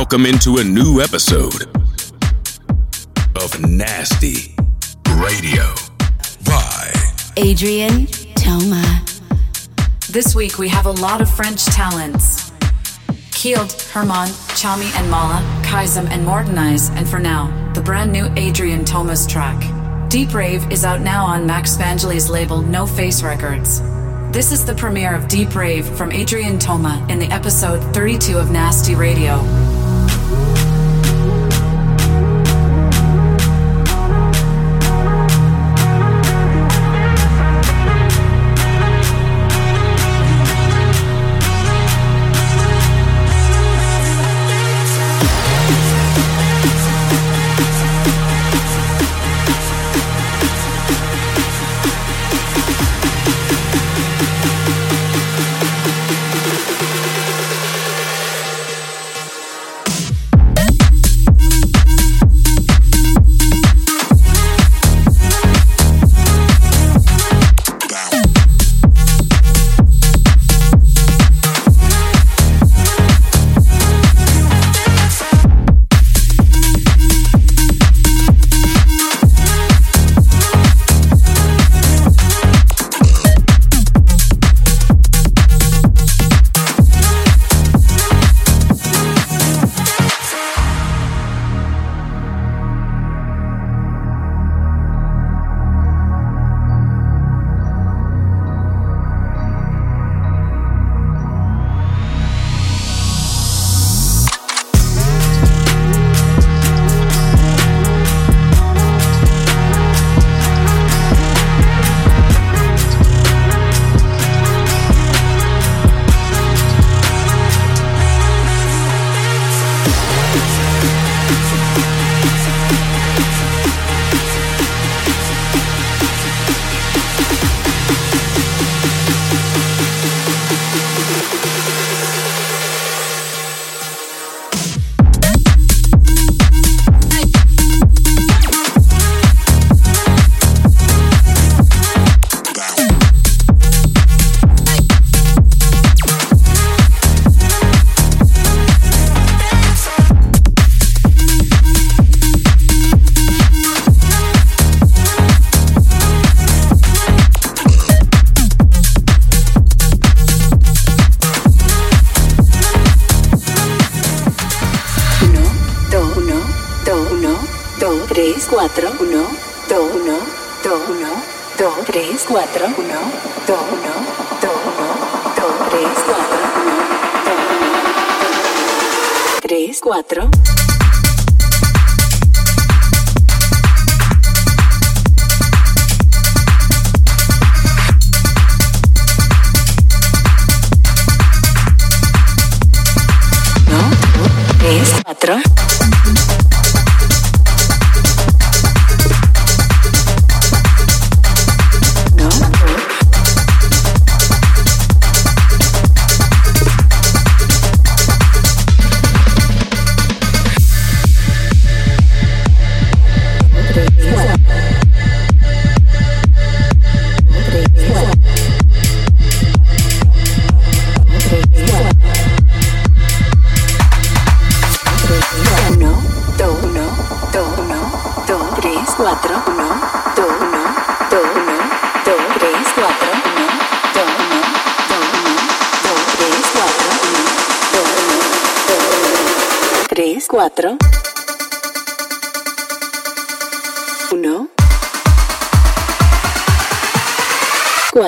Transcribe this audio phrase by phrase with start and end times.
[0.00, 1.64] Welcome into a new episode
[3.34, 4.54] of Nasty
[5.16, 5.74] Radio
[6.44, 6.92] by
[7.36, 8.06] Adrien
[8.36, 9.04] Toma.
[10.08, 12.52] This week we have a lot of French talents.
[13.32, 18.84] Keeled, Herman, Chami and Mala, Kaizem and Mortenize, and for now, the brand new Adrien
[18.84, 19.60] Toma's track.
[20.08, 23.80] Deep Rave is out now on Max Vangeli's label No Face Records.
[24.30, 28.52] This is the premiere of Deep Rave from Adrien Toma in the episode 32 of
[28.52, 29.67] Nasty Radio.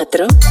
[0.01, 0.50] cuatro.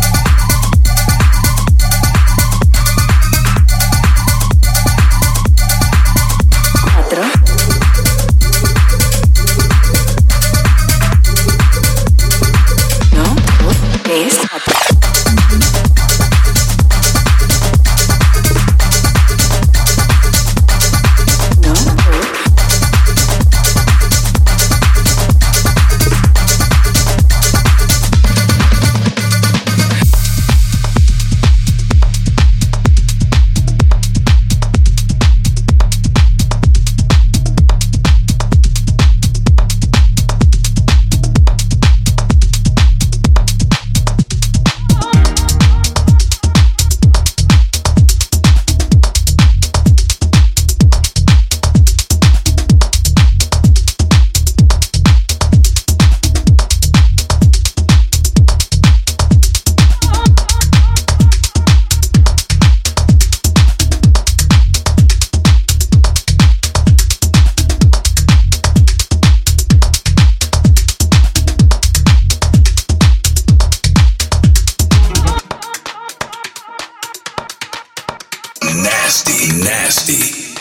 [78.72, 80.55] Nasty, nasty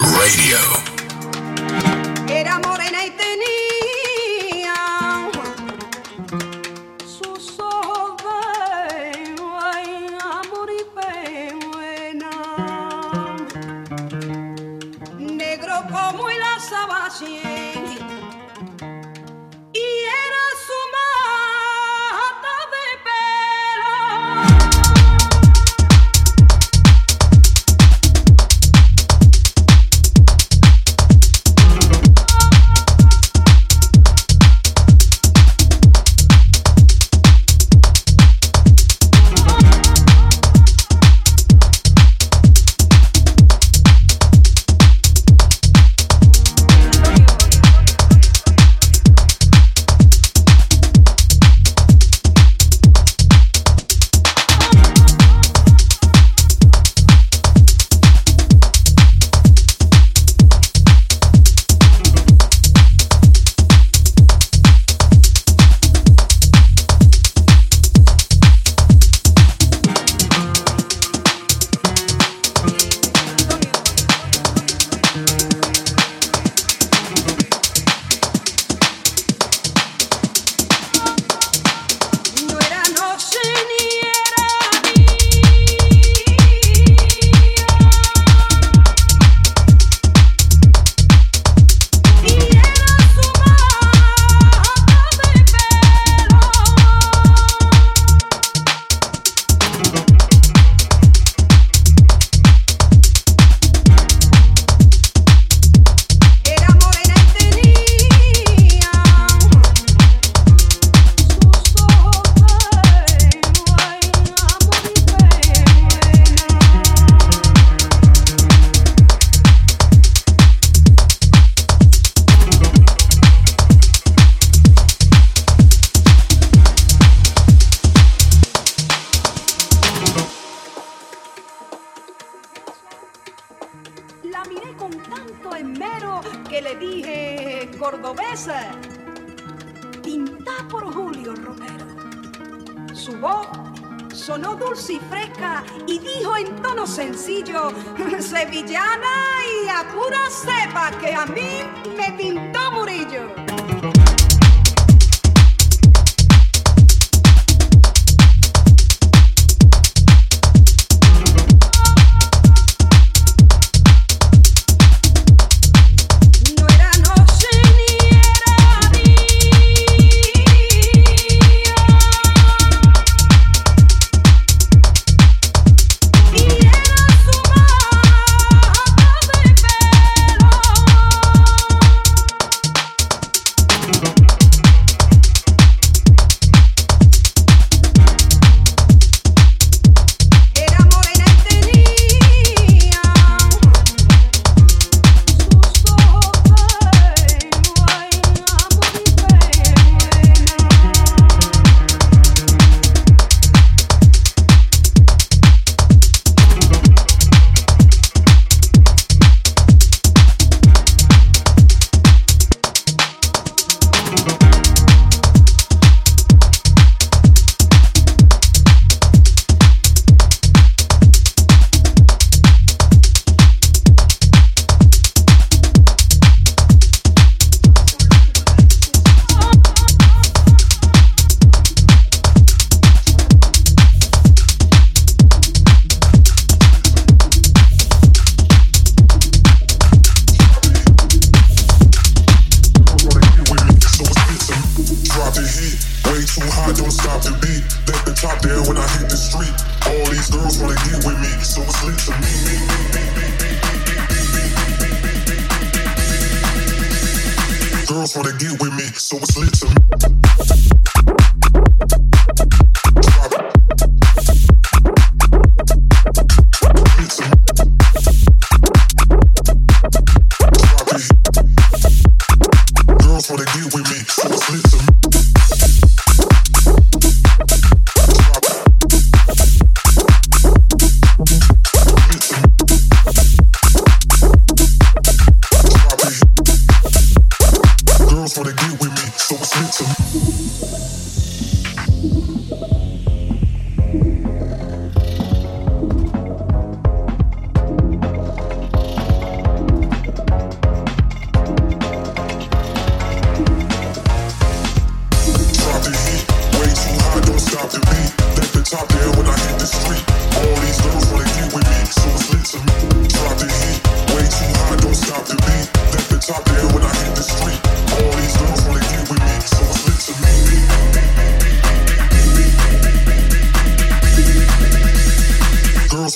[0.00, 0.97] radio.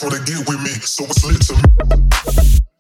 [0.02, 2.71] for they get with me, so it's lit to me.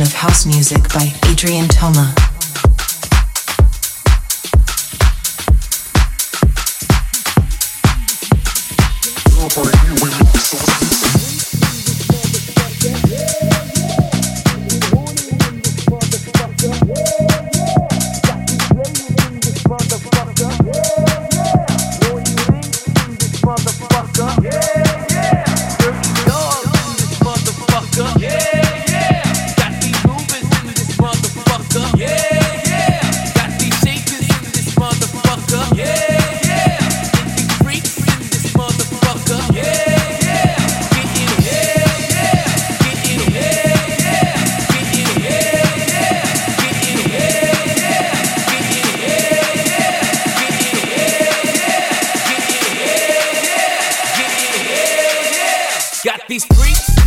[0.00, 2.15] Of house music by Adrien Toma.
[56.06, 57.05] got these streets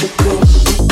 [0.00, 0.91] Mexico.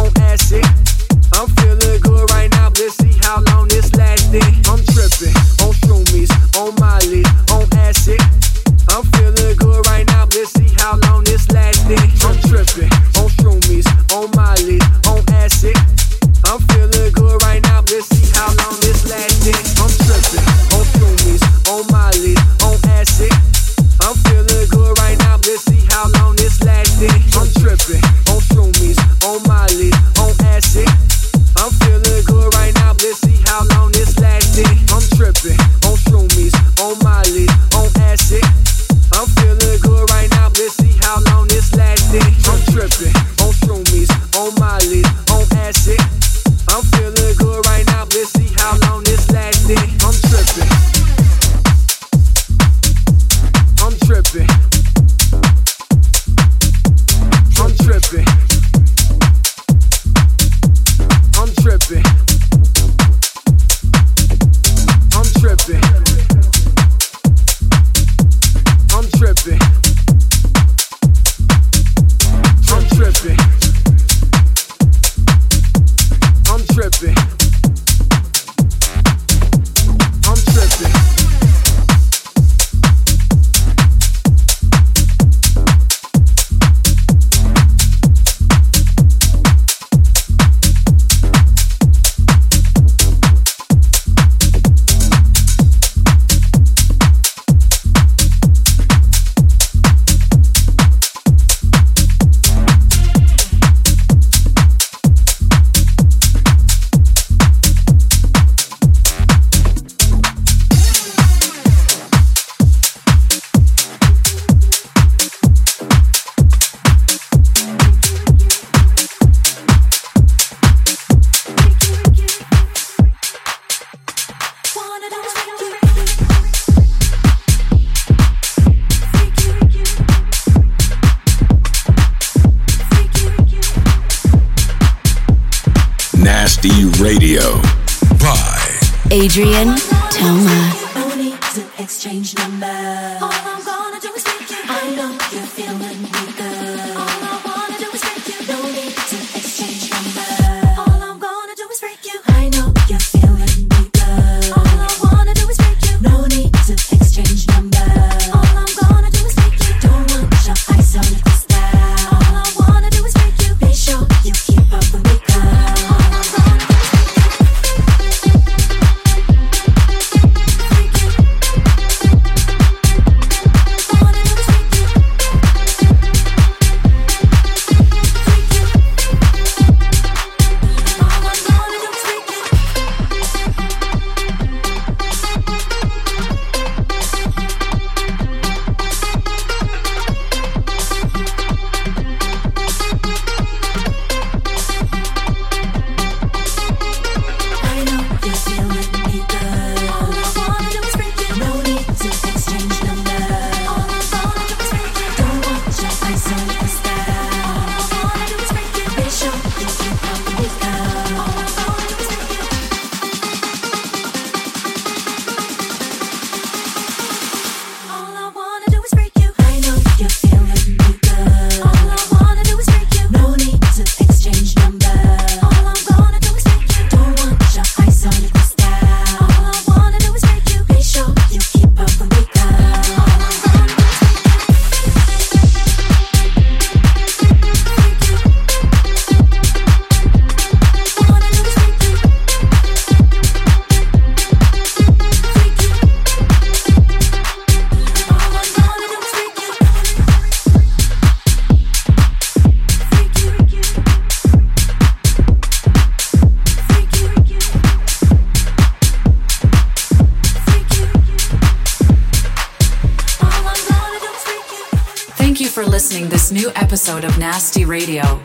[267.71, 268.21] Radio.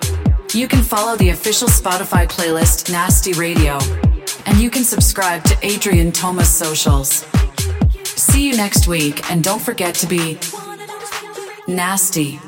[0.55, 3.79] You can follow the official Spotify playlist Nasty Radio,
[4.45, 7.25] and you can subscribe to Adrien Toma's socials.
[8.03, 10.37] See you next week, and don't forget to be
[11.69, 12.41] nasty.